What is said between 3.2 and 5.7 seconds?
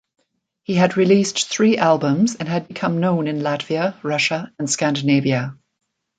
in Latvia, Russia and Scandinavia.